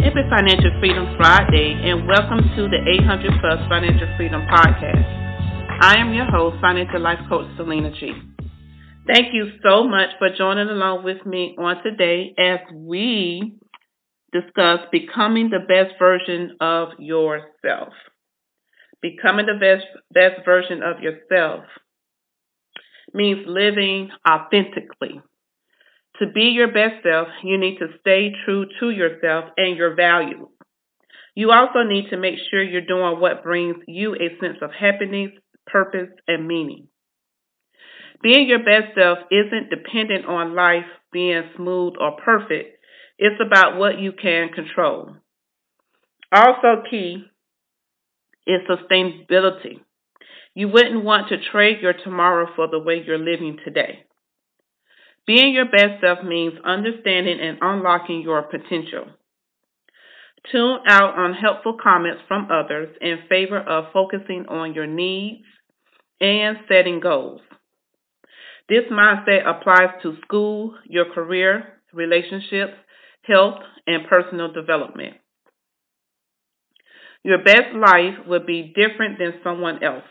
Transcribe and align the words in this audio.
Happy 0.00 0.24
Financial 0.30 0.72
Freedom 0.80 1.14
Friday 1.18 1.76
and 1.76 2.08
welcome 2.08 2.40
to 2.56 2.68
the 2.68 2.80
800 3.04 3.32
Plus 3.38 3.60
Financial 3.68 4.08
Freedom 4.16 4.40
Podcast. 4.48 5.04
I 5.82 5.98
am 5.98 6.14
your 6.14 6.24
host, 6.24 6.56
Financial 6.62 6.98
Life 7.02 7.18
Coach 7.28 7.44
Selena 7.58 7.90
G. 7.92 8.12
Thank 9.06 9.34
you 9.34 9.52
so 9.62 9.84
much 9.84 10.08
for 10.18 10.30
joining 10.34 10.70
along 10.70 11.04
with 11.04 11.26
me 11.26 11.54
on 11.58 11.82
today 11.82 12.32
as 12.38 12.60
we 12.74 13.58
discuss 14.32 14.80
becoming 14.90 15.50
the 15.50 15.60
best 15.60 15.98
version 15.98 16.56
of 16.62 16.98
yourself. 16.98 17.92
Becoming 19.02 19.44
the 19.44 19.60
best, 19.60 19.84
best 20.14 20.46
version 20.46 20.80
of 20.82 21.02
yourself 21.02 21.64
means 23.12 23.44
living 23.46 24.08
authentically. 24.26 25.20
To 26.20 26.26
be 26.26 26.52
your 26.52 26.68
best 26.68 27.02
self, 27.02 27.28
you 27.42 27.58
need 27.58 27.78
to 27.78 27.88
stay 28.00 28.32
true 28.44 28.66
to 28.78 28.90
yourself 28.90 29.46
and 29.56 29.76
your 29.76 29.94
values. 29.94 30.48
You 31.34 31.50
also 31.50 31.82
need 31.82 32.10
to 32.10 32.18
make 32.18 32.34
sure 32.50 32.62
you're 32.62 32.82
doing 32.82 33.20
what 33.20 33.42
brings 33.42 33.76
you 33.88 34.14
a 34.14 34.38
sense 34.38 34.58
of 34.60 34.70
happiness, 34.78 35.30
purpose, 35.66 36.10
and 36.28 36.46
meaning. 36.46 36.88
Being 38.22 38.46
your 38.46 38.58
best 38.58 38.94
self 38.94 39.18
isn't 39.30 39.70
dependent 39.70 40.26
on 40.26 40.54
life 40.54 40.84
being 41.10 41.42
smooth 41.56 41.94
or 41.98 42.18
perfect. 42.22 42.76
It's 43.18 43.40
about 43.44 43.78
what 43.78 43.98
you 43.98 44.12
can 44.12 44.50
control. 44.50 45.16
Also, 46.30 46.82
key 46.90 47.24
is 48.46 48.60
sustainability. 48.68 49.80
You 50.54 50.68
wouldn't 50.68 51.02
want 51.02 51.28
to 51.28 51.36
trade 51.50 51.78
your 51.80 51.94
tomorrow 51.94 52.46
for 52.54 52.68
the 52.68 52.78
way 52.78 53.02
you're 53.06 53.18
living 53.18 53.56
today. 53.64 54.04
Being 55.26 55.54
your 55.54 55.66
best 55.66 56.00
self 56.00 56.24
means 56.24 56.54
understanding 56.64 57.38
and 57.40 57.58
unlocking 57.60 58.22
your 58.22 58.42
potential. 58.42 59.06
Tune 60.50 60.78
out 60.86 61.18
unhelpful 61.18 61.76
comments 61.82 62.22
from 62.26 62.48
others 62.50 62.96
in 63.00 63.18
favor 63.28 63.58
of 63.58 63.92
focusing 63.92 64.46
on 64.48 64.74
your 64.74 64.86
needs 64.86 65.44
and 66.20 66.56
setting 66.68 67.00
goals. 67.00 67.40
This 68.68 68.84
mindset 68.90 69.46
applies 69.46 70.00
to 70.02 70.16
school, 70.22 70.74
your 70.86 71.12
career, 71.12 71.80
relationships, 71.92 72.74
health, 73.22 73.60
and 73.86 74.06
personal 74.08 74.52
development. 74.52 75.14
Your 77.22 77.42
best 77.42 77.74
life 77.74 78.26
will 78.26 78.46
be 78.46 78.72
different 78.74 79.18
than 79.18 79.34
someone 79.44 79.82
else. 79.82 80.04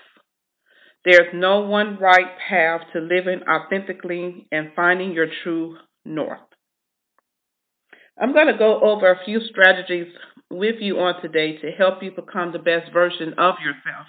There's 1.06 1.34
no 1.34 1.62
one 1.62 1.98
right 2.00 2.38
path 2.50 2.82
to 2.94 3.00
living 3.00 3.42
authentically 3.50 4.48
and 4.52 4.72
finding 4.76 5.14
your 5.14 5.28
true 5.44 5.78
north. 6.04 6.40
I'm 8.22 8.34
going 8.34 8.48
to 8.48 8.58
go 8.58 8.82
over 8.82 9.10
a 9.10 9.24
few 9.24 9.40
strategies 9.50 10.08
with 10.52 10.76
you 10.80 11.00
on 11.00 11.22
today 11.22 11.58
to 11.58 11.72
help 11.72 12.04
you 12.04 12.12
become 12.12 12.52
the 12.52 12.60
best 12.60 12.92
version 12.92 13.34
of 13.38 13.56
yourself. 13.64 14.08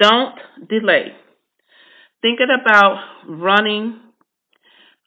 Don't 0.00 0.68
delay. 0.68 1.12
Thinking 2.20 2.48
about 2.60 2.96
running 3.28 4.00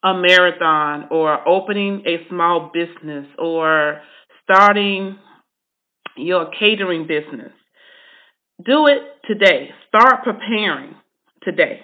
a 0.03 0.13
marathon 0.13 1.07
or 1.11 1.47
opening 1.47 2.03
a 2.05 2.27
small 2.29 2.71
business 2.73 3.27
or 3.37 4.01
starting 4.43 5.17
your 6.17 6.51
catering 6.57 7.07
business. 7.07 7.51
Do 8.63 8.85
it 8.87 9.20
today. 9.31 9.69
Start 9.87 10.23
preparing 10.23 10.95
today. 11.43 11.81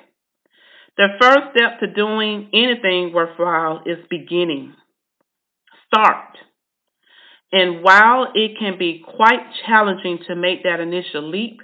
The 0.97 1.07
first 1.21 1.55
step 1.55 1.79
to 1.79 1.87
doing 1.93 2.49
anything 2.53 3.13
worthwhile 3.13 3.83
is 3.85 3.97
beginning. 4.09 4.73
Start. 5.87 6.37
And 7.51 7.81
while 7.83 8.27
it 8.33 8.57
can 8.59 8.77
be 8.77 9.03
quite 9.05 9.39
challenging 9.65 10.19
to 10.27 10.35
make 10.35 10.63
that 10.63 10.81
initial 10.81 11.29
leap 11.29 11.61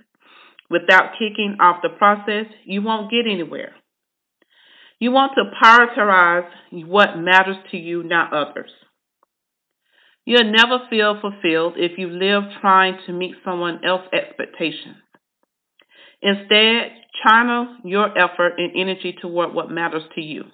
without 0.69 1.13
kicking 1.19 1.57
off 1.59 1.81
the 1.83 1.89
process, 1.89 2.45
you 2.63 2.81
won't 2.81 3.11
get 3.11 3.29
anywhere. 3.29 3.73
You 4.99 5.11
want 5.11 5.33
to 5.35 5.51
prioritize 5.61 6.49
what 6.85 7.17
matters 7.17 7.57
to 7.71 7.77
you, 7.77 8.03
not 8.03 8.31
others. 8.31 8.71
You'll 10.23 10.53
never 10.53 10.85
feel 10.89 11.19
fulfilled 11.19 11.73
if 11.75 11.97
you 11.97 12.07
live 12.07 12.43
trying 12.61 12.97
to 13.07 13.11
meet 13.11 13.35
someone 13.43 13.81
else's 13.85 14.13
expectations. 14.13 15.02
Instead, 16.23 16.91
channel 17.21 17.77
your 17.83 18.17
effort 18.17 18.53
and 18.57 18.71
energy 18.75 19.13
toward 19.21 19.53
what 19.53 19.69
matters 19.69 20.03
to 20.15 20.21
you. 20.21 20.45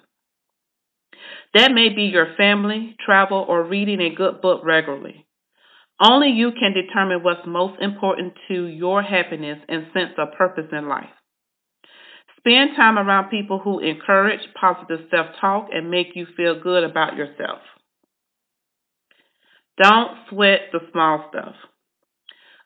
That 1.54 1.72
may 1.72 1.88
be 1.88 2.04
your 2.04 2.34
family, 2.36 2.96
travel, 3.04 3.46
or 3.48 3.62
reading 3.62 4.00
a 4.00 4.14
good 4.14 4.40
book 4.40 4.62
regularly. 4.64 5.26
Only 6.00 6.30
you 6.30 6.50
can 6.52 6.72
determine 6.72 7.22
what's 7.22 7.46
most 7.46 7.80
important 7.80 8.34
to 8.48 8.66
your 8.66 9.02
happiness 9.02 9.58
and 9.68 9.86
sense 9.94 10.12
of 10.18 10.32
purpose 10.36 10.66
in 10.72 10.88
life. 10.88 11.10
Spend 12.38 12.70
time 12.74 12.98
around 12.98 13.28
people 13.30 13.58
who 13.58 13.78
encourage 13.78 14.40
positive 14.58 15.06
self 15.10 15.26
talk 15.40 15.68
and 15.72 15.90
make 15.90 16.08
you 16.14 16.26
feel 16.36 16.60
good 16.60 16.82
about 16.82 17.16
yourself. 17.16 17.58
Don't 19.80 20.16
sweat 20.30 20.60
the 20.72 20.80
small 20.90 21.26
stuff. 21.30 21.54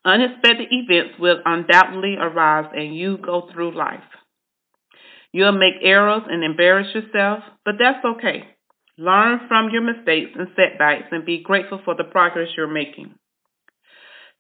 Unexpected 0.05 0.69
events 0.71 1.15
will 1.19 1.41
undoubtedly 1.45 2.17
arise 2.21 2.71
and 2.75 2.97
you 2.97 3.17
go 3.17 3.49
through 3.53 3.77
life. 3.77 4.05
You'll 5.33 5.53
make 5.53 5.83
errors 5.83 6.23
and 6.29 6.45
embarrass 6.45 6.95
yourself, 6.95 7.43
but 7.65 7.75
that's 7.79 8.05
okay. 8.05 8.45
Learn 8.97 9.41
from 9.49 9.71
your 9.73 9.83
mistakes 9.83 10.31
and 10.39 10.49
setbacks 10.55 11.09
and 11.11 11.25
be 11.25 11.43
grateful 11.43 11.81
for 11.85 11.97
the 11.97 12.05
progress 12.05 12.49
you're 12.57 12.73
making. 12.73 13.15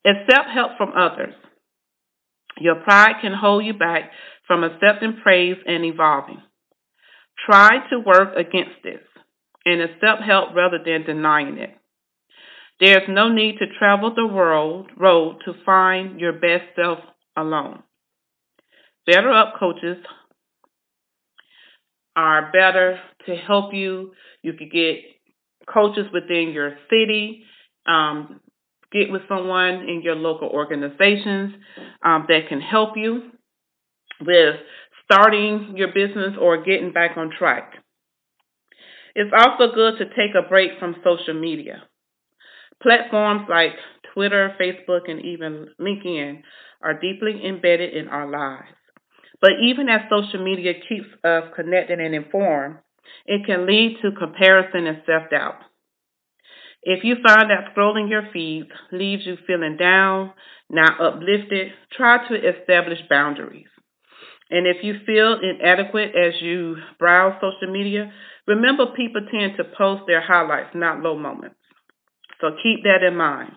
Accept 0.06 0.50
help 0.54 0.72
from 0.76 0.92
others. 0.96 1.34
Your 2.60 2.76
pride 2.76 3.14
can 3.20 3.32
hold 3.32 3.64
you 3.64 3.72
back 3.72 4.12
from 4.46 4.62
accepting 4.62 5.16
praise 5.22 5.56
and 5.66 5.84
evolving. 5.84 6.42
Try 7.50 7.88
to 7.90 7.98
work 7.98 8.36
against 8.36 8.82
this 8.84 9.00
and 9.64 9.80
accept 9.80 10.22
help 10.24 10.54
rather 10.54 10.78
than 10.84 11.04
denying 11.04 11.58
it. 11.58 11.70
There's 12.80 13.08
no 13.08 13.32
need 13.32 13.58
to 13.58 13.66
travel 13.78 14.14
the 14.14 14.26
world 14.26 14.90
road 14.96 15.38
to 15.44 15.54
find 15.64 16.18
your 16.18 16.32
best 16.32 16.64
self 16.76 16.98
alone. 17.36 17.82
BetterUp 19.08 19.58
coaches 19.58 19.98
are 22.16 22.50
better 22.52 22.98
to 23.26 23.34
help 23.36 23.72
you. 23.72 24.12
You 24.42 24.54
could 24.54 24.72
get 24.72 24.96
coaches 25.72 26.06
within 26.12 26.50
your 26.52 26.76
city, 26.90 27.44
um, 27.86 28.40
get 28.92 29.10
with 29.10 29.22
someone 29.28 29.88
in 29.88 30.02
your 30.02 30.14
local 30.14 30.48
organizations 30.48 31.54
um, 32.02 32.26
that 32.28 32.48
can 32.48 32.60
help 32.60 32.96
you 32.96 33.30
with 34.20 34.56
starting 35.04 35.74
your 35.76 35.88
business 35.88 36.34
or 36.40 36.62
getting 36.62 36.92
back 36.92 37.16
on 37.16 37.30
track. 37.36 37.74
It's 39.14 39.32
also 39.32 39.72
good 39.74 39.98
to 39.98 40.06
take 40.06 40.34
a 40.34 40.48
break 40.48 40.72
from 40.78 40.96
social 41.04 41.34
media. 41.34 41.84
Platforms 42.84 43.46
like 43.48 43.72
Twitter, 44.12 44.54
Facebook, 44.60 45.08
and 45.10 45.24
even 45.24 45.68
LinkedIn 45.80 46.42
are 46.82 47.00
deeply 47.00 47.40
embedded 47.46 47.94
in 47.94 48.08
our 48.08 48.30
lives. 48.30 48.68
But 49.40 49.52
even 49.66 49.88
as 49.88 50.02
social 50.10 50.44
media 50.44 50.74
keeps 50.86 51.06
us 51.24 51.44
connected 51.56 51.98
and 51.98 52.14
informed, 52.14 52.76
it 53.24 53.46
can 53.46 53.66
lead 53.66 53.96
to 54.02 54.12
comparison 54.12 54.86
and 54.86 55.02
self 55.06 55.30
doubt. 55.30 55.56
If 56.82 57.04
you 57.04 57.16
find 57.26 57.48
that 57.48 57.74
scrolling 57.74 58.10
your 58.10 58.28
feeds 58.34 58.68
leaves 58.92 59.24
you 59.24 59.38
feeling 59.46 59.78
down, 59.78 60.32
not 60.68 61.00
uplifted, 61.00 61.72
try 61.96 62.28
to 62.28 62.34
establish 62.34 62.98
boundaries. 63.08 63.68
And 64.50 64.66
if 64.66 64.84
you 64.84 64.96
feel 65.06 65.38
inadequate 65.40 66.14
as 66.14 66.34
you 66.42 66.76
browse 66.98 67.40
social 67.40 67.72
media, 67.72 68.12
remember 68.46 68.86
people 68.94 69.22
tend 69.30 69.56
to 69.56 69.64
post 69.64 70.02
their 70.06 70.20
highlights, 70.20 70.74
not 70.74 71.00
low 71.00 71.18
moments. 71.18 71.56
So 72.44 72.50
keep 72.62 72.84
that 72.84 73.02
in 73.02 73.16
mind. 73.16 73.52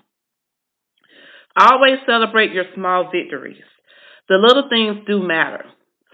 Always 1.60 2.00
celebrate 2.06 2.54
your 2.54 2.64
small 2.74 3.12
victories. 3.12 3.62
The 4.30 4.36
little 4.36 4.70
things 4.70 5.06
do 5.06 5.28
matter. 5.28 5.66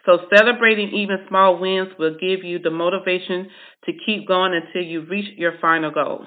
So 0.07 0.25
celebrating 0.35 0.89
even 0.89 1.25
small 1.29 1.59
wins 1.59 1.89
will 1.99 2.17
give 2.19 2.43
you 2.43 2.57
the 2.57 2.71
motivation 2.71 3.47
to 3.85 3.91
keep 4.03 4.27
going 4.27 4.53
until 4.55 4.81
you 4.81 5.05
reach 5.05 5.37
your 5.37 5.53
final 5.61 5.91
goal. 5.91 6.25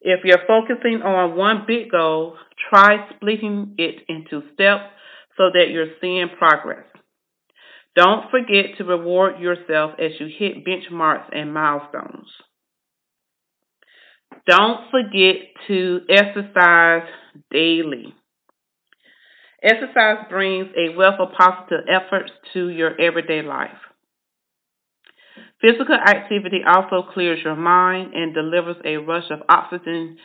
If 0.00 0.20
you're 0.22 0.46
focusing 0.46 1.02
on 1.02 1.36
one 1.36 1.64
big 1.66 1.90
goal, 1.90 2.36
try 2.70 3.08
splitting 3.16 3.74
it 3.76 4.04
into 4.08 4.46
steps 4.52 4.84
so 5.36 5.50
that 5.52 5.70
you're 5.70 5.98
seeing 6.00 6.28
progress. 6.38 6.86
Don't 7.96 8.30
forget 8.30 8.78
to 8.78 8.84
reward 8.84 9.40
yourself 9.40 9.92
as 9.98 10.12
you 10.20 10.28
hit 10.38 10.64
benchmarks 10.64 11.30
and 11.32 11.52
milestones. 11.52 12.28
Don't 14.46 14.90
forget 14.90 15.36
to 15.68 16.00
exercise 16.08 17.08
daily. 17.50 18.14
Exercise 19.62 20.26
brings 20.28 20.68
a 20.76 20.94
wealth 20.94 21.18
of 21.18 21.32
positive 21.38 21.86
efforts 21.88 22.30
to 22.52 22.68
your 22.68 23.00
everyday 23.00 23.40
life. 23.42 23.70
Physical 25.60 25.94
activity 25.94 26.60
also 26.66 27.08
clears 27.14 27.40
your 27.42 27.56
mind 27.56 28.12
and 28.14 28.34
delivers 28.34 28.76
a 28.84 28.98
rush 28.98 29.30
of 29.30 29.40
oxygen 29.48 30.18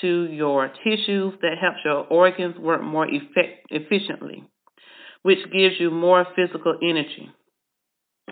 to 0.00 0.24
your 0.30 0.68
tissues 0.82 1.34
that 1.42 1.58
helps 1.60 1.78
your 1.84 2.06
organs 2.06 2.56
work 2.58 2.82
more 2.82 3.06
effect- 3.06 3.66
efficiently, 3.70 4.44
which 5.22 5.38
gives 5.52 5.78
you 5.78 5.90
more 5.90 6.26
physical 6.34 6.78
energy. 6.82 7.30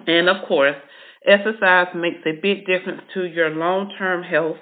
And 0.07 0.29
of 0.29 0.47
course, 0.49 0.77
exercise 1.27 1.89
makes 1.95 2.21
a 2.27 2.41
big 2.41 2.67
difference 2.67 3.03
to 3.15 3.25
your 3.25 3.51
long 3.51 3.93
term 3.99 4.23
health, 4.23 4.59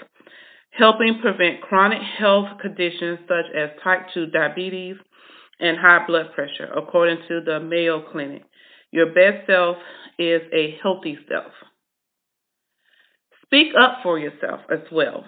helping 0.72 1.18
prevent 1.20 1.60
chronic 1.60 2.00
health 2.18 2.58
conditions 2.60 3.20
such 3.28 3.54
as 3.54 3.70
type 3.84 4.06
2 4.14 4.26
diabetes 4.26 4.96
and 5.60 5.78
high 5.78 6.04
blood 6.06 6.32
pressure, 6.34 6.68
according 6.76 7.18
to 7.28 7.40
the 7.44 7.60
Mayo 7.60 8.02
Clinic. 8.10 8.42
Your 8.90 9.06
best 9.06 9.46
self 9.46 9.76
is 10.18 10.42
a 10.52 10.76
healthy 10.82 11.18
self. 11.28 11.52
Speak 13.44 13.68
up 13.78 13.98
for 14.02 14.18
yourself 14.18 14.60
as 14.70 14.80
well. 14.90 15.24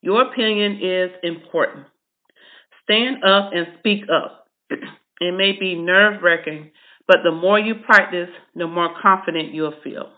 Your 0.00 0.22
opinion 0.22 0.78
is 0.82 1.10
important. 1.22 1.86
Stand 2.84 3.24
up 3.24 3.50
and 3.52 3.66
speak 3.78 4.02
up. 4.12 4.46
it 4.70 5.34
may 5.34 5.52
be 5.58 5.74
nerve 5.74 6.22
wracking, 6.22 6.70
but 7.08 7.18
the 7.24 7.32
more 7.32 7.58
you 7.58 7.74
practice, 7.74 8.28
the 8.54 8.66
more 8.66 8.90
confident 9.00 9.54
you'll 9.54 9.74
feel. 9.82 10.10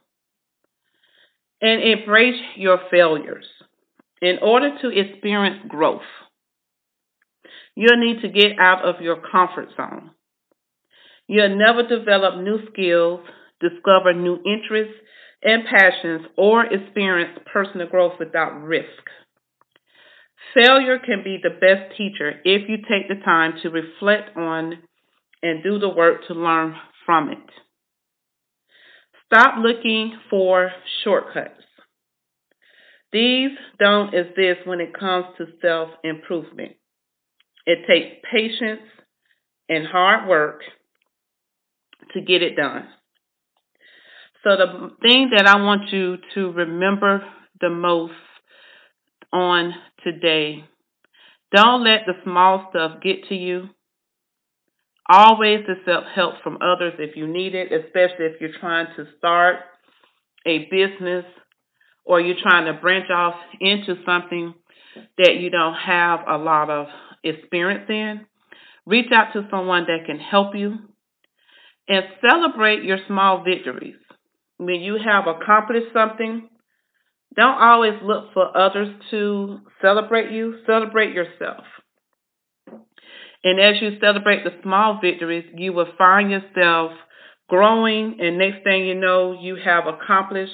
And 1.61 1.83
embrace 1.83 2.41
your 2.57 2.79
failures. 2.91 3.47
In 4.21 4.39
order 4.43 4.71
to 4.83 4.89
experience 4.89 5.65
growth, 5.69 6.03
you'll 7.75 8.01
need 8.01 8.23
to 8.23 8.29
get 8.29 8.59
out 8.59 8.85
of 8.85 9.01
your 9.01 9.17
comfort 9.17 9.69
zone. 9.77 10.11
You'll 11.27 11.59
never 11.59 11.83
develop 11.83 12.43
new 12.43 12.59
skills, 12.73 13.21
discover 13.61 14.13
new 14.15 14.37
interests, 14.45 14.95
and 15.43 15.65
passions 15.65 16.27
or 16.37 16.65
experience 16.65 17.39
personal 17.53 17.89
growth 17.89 18.15
without 18.19 18.63
risk. 18.63 18.87
Failure 20.55 20.99
can 20.99 21.23
be 21.25 21.39
the 21.43 21.51
best 21.51 21.97
teacher 21.97 22.41
if 22.45 22.69
you 22.69 22.77
take 22.79 23.09
the 23.09 23.23
time 23.25 23.55
to 23.63 23.69
reflect 23.69 24.37
on 24.37 24.79
and 25.43 25.63
do 25.63 25.79
the 25.79 25.89
work 25.89 26.27
to 26.29 26.35
learn 26.35 26.75
from 27.05 27.31
it. 27.31 27.66
Stop 29.27 29.57
looking 29.59 30.19
for 30.31 30.71
shortcuts. 31.03 31.63
These 33.13 33.51
don't 33.79 34.15
exist 34.15 34.67
when 34.67 34.81
it 34.81 34.99
comes 34.99 35.27
to 35.39 35.47
self 35.63 35.91
improvement. 36.05 36.73
It 37.65 37.79
takes 37.89 38.17
patience 38.31 38.83
and 39.69 39.87
hard 39.87 40.29
work 40.29 40.61
to 42.15 42.21
get 42.21 42.43
it 42.43 42.57
done. 42.57 42.87
So, 44.45 44.51
the 44.57 44.91
thing 45.03 45.31
that 45.37 45.47
I 45.47 45.61
want 45.61 45.91
you 45.93 46.19
to 46.35 46.53
remember 46.53 47.25
the 47.61 47.71
most 47.71 48.13
on 49.33 49.75
today 50.05 50.65
don't 51.55 51.85
let 51.85 52.01
the 52.07 52.15
small 52.25 52.69
stuff 52.71 53.01
get 53.03 53.29
to 53.29 53.35
you. 53.35 53.71
Always 55.09 55.61
accept 55.69 56.07
help 56.15 56.35
from 56.43 56.59
others 56.61 56.95
if 56.99 57.17
you 57.17 57.27
need 57.27 57.55
it, 57.55 57.73
especially 57.73 58.27
if 58.27 58.41
you're 58.41 58.59
trying 58.61 58.87
to 58.97 59.07
start 59.19 59.57
a 60.45 60.69
business 60.71 61.25
or 62.05 62.21
you're 62.21 62.37
trying 62.43 62.67
to 62.67 62.81
branch 62.81 63.11
off 63.11 63.35
into 63.61 63.95
something 64.05 64.55
that 65.19 65.37
you 65.37 65.51
don't 65.51 65.75
have 65.75 66.21
a 66.29 66.37
lot 66.37 66.71
of 66.71 66.87
experience 67.23 67.89
in. 67.89 68.27
Reach 68.85 69.11
out 69.13 69.33
to 69.33 69.47
someone 69.51 69.87
that 69.87 70.07
can 70.07 70.19
help 70.19 70.55
you 70.55 70.77
and 71.89 72.05
celebrate 72.21 72.83
your 72.83 72.99
small 73.07 73.45
victories 73.45 73.97
when 74.59 74.81
you 74.81 74.99
have 75.05 75.27
accomplished 75.27 75.93
something, 75.93 76.49
don't 77.35 77.61
always 77.61 77.95
look 78.03 78.33
for 78.33 78.57
others 78.57 78.89
to 79.11 79.59
celebrate 79.83 80.33
you, 80.33 80.59
celebrate 80.67 81.13
yourself. 81.13 81.65
And 83.45 83.61
as 83.61 83.81
you 83.81 83.99
celebrate 84.01 84.45
the 84.45 84.51
small 84.63 84.99
victories, 85.01 85.45
you 85.55 85.73
will 85.73 85.89
find 85.99 86.31
yourself 86.31 86.93
growing, 87.49 88.19
and 88.21 88.39
next 88.39 88.65
thing 88.65 88.87
you 88.87 88.95
know, 88.95 89.33
you 89.41 89.57
have 89.65 89.85
accomplished 89.87 90.53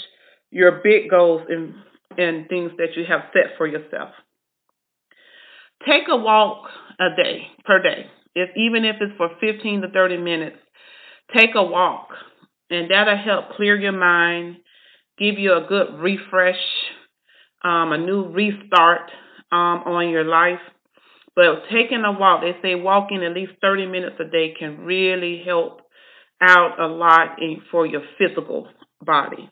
your 0.51 0.83
big 0.83 1.09
goals 1.09 1.43
and, 1.49 1.75
and 2.19 2.49
things 2.49 2.73
that 2.77 2.97
you 2.97 3.05
have 3.09 3.23
set 3.33 3.57
for 3.57 3.67
yourself. 3.67 4.11
Take 5.87 6.05
a 6.11 6.17
walk 6.17 6.69
a 7.01 7.17
day, 7.17 7.47
per 7.65 7.83
day. 7.83 8.07
If 8.35 8.51
even 8.57 8.85
if 8.85 8.97
it's 9.01 9.17
for 9.17 9.31
15 9.41 9.83
to 9.83 9.89
30 9.89 10.19
minutes, 10.19 10.57
take 11.37 11.51
a 11.55 11.63
walk 11.63 12.09
and 12.71 12.91
that'll 12.91 13.17
help 13.17 13.51
clear 13.57 13.79
your 13.79 13.93
mind, 13.93 14.57
give 15.19 15.39
you 15.39 15.53
a 15.53 15.67
good 15.69 15.99
refresh, 15.99 16.61
um, 17.65 17.93
a 17.93 17.99
new 17.99 18.29
restart 18.29 19.11
um, 19.51 19.83
on 19.87 20.09
your 20.09 20.25
life. 20.25 20.61
But 21.35 21.65
taking 21.71 22.05
a 22.05 22.13
walk, 22.13 22.43
they 22.43 22.57
say 22.61 22.75
walking 22.75 23.25
at 23.25 23.33
least 23.33 23.53
30 23.63 23.87
minutes 23.87 24.17
a 24.21 24.25
day 24.25 24.55
can 24.59 24.81
really 24.81 25.43
help 25.45 25.81
out 26.41 26.79
a 26.79 26.87
lot 26.87 27.41
in, 27.41 27.63
for 27.71 27.87
your 27.87 28.03
physical 28.19 28.69
body, 29.01 29.51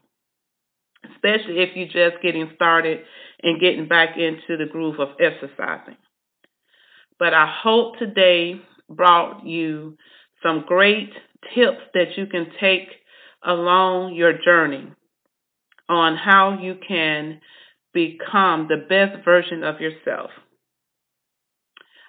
especially 1.05 1.61
if 1.61 1.71
you're 1.75 1.87
just 1.87 2.23
getting 2.23 2.51
started 2.55 3.01
and 3.43 3.61
getting 3.61 3.89
back 3.89 4.17
into 4.17 4.57
the 4.59 4.71
groove 4.71 5.01
of 5.01 5.09
exercising. 5.21 5.97
But 7.19 7.33
I 7.33 7.53
hope 7.63 7.99
today 7.99 8.61
brought 8.89 9.47
you 9.47 9.97
some 10.43 10.65
great 10.67 11.13
tips 11.55 11.81
that 11.95 12.17
you 12.17 12.27
can 12.27 12.47
take 12.61 12.89
along 13.43 14.15
your 14.15 14.33
journey 14.45 14.93
on 15.89 16.17
how 16.17 16.59
you 16.61 16.77
can 16.87 17.41
become 17.93 18.69
the 18.69 18.77
best 18.77 19.25
version 19.25 19.65
of 19.65 19.81
yourself. 19.81 20.31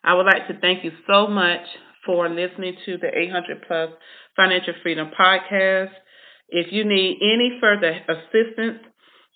I 0.04 0.16
would 0.16 0.26
like 0.26 0.48
to 0.48 0.60
thank 0.60 0.84
you 0.84 0.92
so 1.08 1.28
much 1.28 1.62
for 2.06 2.28
listening 2.28 2.76
to 2.86 2.98
the 2.98 3.08
800 3.08 3.64
Plus 3.68 3.90
Financial 4.36 4.74
Freedom 4.82 5.12
Podcast. 5.18 5.92
If 6.50 6.68
you 6.72 6.84
need 6.86 7.20
any 7.22 7.60
further 7.62 7.92
assistance, 8.10 8.80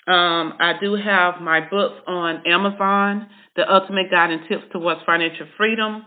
um, 0.07 0.53
I 0.59 0.73
do 0.81 0.95
have 0.95 1.41
my 1.41 1.61
books 1.61 1.95
on 2.07 2.43
Amazon, 2.47 3.27
The 3.55 3.71
Ultimate 3.71 4.11
Guide 4.11 4.31
and 4.31 4.41
Tips 4.47 4.65
Towards 4.71 5.01
Financial 5.05 5.47
Freedom, 5.57 6.03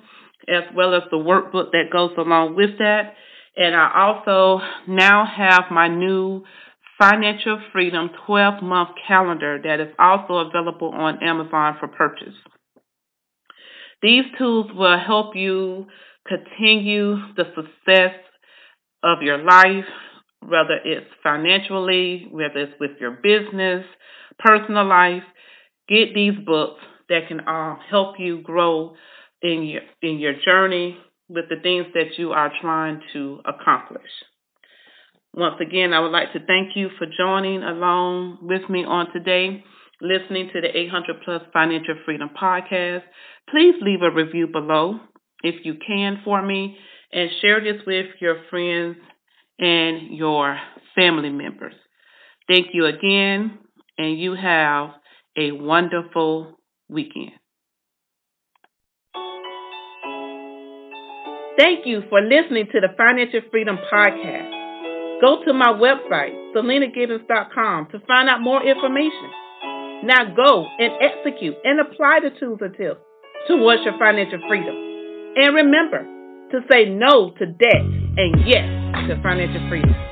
as 0.48 0.64
well 0.74 0.94
as 0.94 1.02
the 1.10 1.16
workbook 1.16 1.72
that 1.72 1.90
goes 1.92 2.12
along 2.16 2.56
with 2.56 2.78
that. 2.78 3.14
And 3.56 3.74
I 3.74 3.90
also 3.94 4.60
now 4.86 5.24
have 5.26 5.64
my 5.70 5.88
new 5.88 6.44
Financial 6.98 7.60
Freedom 7.72 8.10
12 8.26 8.62
month 8.62 8.90
calendar 9.06 9.60
that 9.62 9.80
is 9.80 9.94
also 9.98 10.48
available 10.48 10.90
on 10.90 11.22
Amazon 11.22 11.76
for 11.78 11.88
purchase. 11.88 12.34
These 14.02 14.24
tools 14.38 14.66
will 14.74 14.98
help 14.98 15.34
you 15.34 15.86
continue 16.26 17.16
the 17.36 17.44
success 17.54 18.14
of 19.02 19.22
your 19.22 19.38
life, 19.38 19.86
whether 20.40 20.78
it's 20.84 21.10
financially, 21.22 22.28
whether 22.30 22.60
it's 22.60 22.80
with 22.80 22.92
your 23.00 23.18
business, 23.22 23.84
personal 24.38 24.86
life. 24.86 25.22
Get 25.88 26.14
these 26.14 26.34
books 26.44 26.80
that 27.08 27.28
can 27.28 27.40
uh, 27.40 27.76
help 27.90 28.16
you 28.18 28.42
grow 28.42 28.94
in 29.42 29.62
your 29.62 29.82
in 30.02 30.18
your 30.18 30.34
journey 30.44 30.98
with 31.28 31.46
the 31.48 31.56
things 31.62 31.86
that 31.94 32.18
you 32.18 32.32
are 32.32 32.52
trying 32.60 33.00
to 33.12 33.40
accomplish. 33.44 34.10
Once 35.34 35.56
again, 35.60 35.92
I 35.92 36.00
would 36.00 36.10
like 36.10 36.32
to 36.32 36.40
thank 36.44 36.74
you 36.74 36.88
for 36.98 37.06
joining 37.06 37.62
along 37.62 38.38
with 38.42 38.68
me 38.68 38.84
on 38.84 39.12
today, 39.12 39.62
listening 40.00 40.50
to 40.52 40.60
the 40.60 40.68
800 40.68 41.16
Plus 41.24 41.42
Financial 41.52 41.94
Freedom 42.04 42.30
Podcast. 42.40 43.02
Please 43.50 43.74
leave 43.80 44.02
a 44.02 44.10
review 44.10 44.46
below 44.46 45.00
if 45.42 45.64
you 45.64 45.74
can 45.84 46.20
for 46.24 46.40
me 46.42 46.76
and 47.12 47.30
share 47.40 47.60
this 47.60 47.82
with 47.86 48.06
your 48.20 48.36
friends 48.50 48.96
and 49.58 50.16
your 50.16 50.58
family 50.94 51.30
members. 51.30 51.74
Thank 52.48 52.68
you 52.72 52.86
again, 52.86 53.58
and 53.96 54.18
you 54.18 54.34
have 54.34 54.90
a 55.36 55.52
wonderful 55.52 56.58
weekend. 56.88 57.32
Thank 61.58 61.86
you 61.86 62.02
for 62.08 62.20
listening 62.20 62.66
to 62.72 62.80
the 62.80 62.88
Financial 62.96 63.40
Freedom 63.50 63.78
Podcast. 63.92 65.20
Go 65.20 65.44
to 65.44 65.52
my 65.52 65.72
website, 65.72 66.54
SelenaGibbons.com, 66.54 67.88
to 67.90 67.98
find 68.06 68.28
out 68.28 68.40
more 68.40 68.62
information. 68.62 69.30
Now 70.04 70.32
go 70.34 70.66
and 70.78 70.92
execute 71.02 71.56
and 71.64 71.80
apply 71.80 72.20
the 72.22 72.30
tools 72.38 72.60
and 72.62 72.74
tips 72.76 73.00
towards 73.48 73.82
your 73.84 73.98
financial 73.98 74.38
freedom. 74.48 74.74
And 75.36 75.54
remember 75.54 76.06
to 76.52 76.60
say 76.70 76.88
no 76.88 77.30
to 77.38 77.46
debt 77.46 77.82
and 77.82 78.46
yes 78.46 78.64
to 79.08 79.20
financial 79.22 79.68
freedom. 79.68 80.07